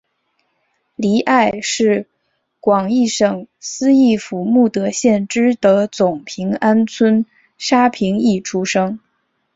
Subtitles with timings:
[0.95, 2.07] 黎艾是
[2.59, 7.23] 广义省思义府慕德县知德总平安村
[7.59, 8.99] 沙平邑出生。